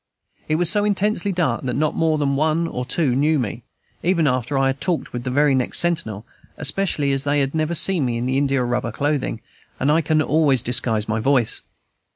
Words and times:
It 0.47 0.55
was 0.55 0.67
so 0.67 0.83
intensely 0.83 1.31
dark 1.31 1.61
that 1.65 1.75
not 1.75 1.95
more 1.95 2.17
than 2.17 2.35
one 2.35 2.65
or 2.67 2.85
two 2.87 3.15
knew 3.15 3.37
me, 3.37 3.61
even 4.01 4.25
after 4.25 4.57
I 4.57 4.65
had 4.65 4.81
talked 4.81 5.13
with 5.13 5.25
the 5.25 5.29
very 5.29 5.53
next 5.53 5.77
sentinel, 5.77 6.25
especially 6.57 7.11
as 7.11 7.23
they 7.23 7.39
had 7.39 7.53
never 7.53 7.75
seen 7.75 8.05
me 8.05 8.17
in 8.17 8.27
India 8.27 8.63
rubber 8.63 8.91
clothing, 8.91 9.41
and 9.79 9.91
I 9.91 10.01
can 10.01 10.19
always 10.19 10.63
disguise 10.63 11.07
my 11.07 11.19
voice. 11.19 11.61